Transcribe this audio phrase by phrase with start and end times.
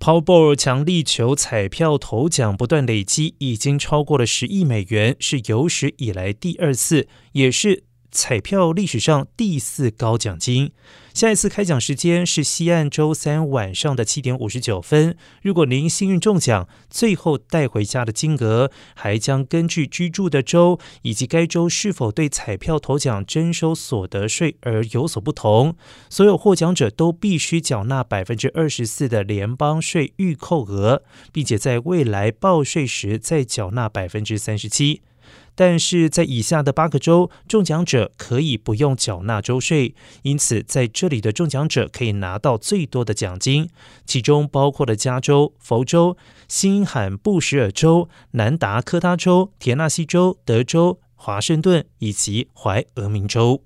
[0.00, 7.84] Powerball 强力球彩票头奖不断累积，已经超过了十亿美元，是有史以来第二次，也是。
[8.10, 10.72] 彩票历史上第四高奖金，
[11.14, 15.16] 下一次开奖时间是西岸周三晚上的七点五十九分。
[15.42, 25.76] 如果您幸运中奖，最后带回家的金额还将根据居住的州以及该州是否对彩票头奖征收所得税而有所不同。
[26.08, 35.02] 所有获奖者都必须缴纳百分之二十四的联邦税预扣额，并且在未来报税时再缴纳百分之三十七。
[35.54, 43.68] 但是在以下的八个州，中奖者可以不用缴纳州税，因此在这里的中奖者可以拿到最多的奖金，
[44.06, 46.16] 其中包括了加州、佛州、
[46.48, 53.62] 新罕布什尔州、南达科他州、田纳西州、德州、华盛顿以及怀俄明州。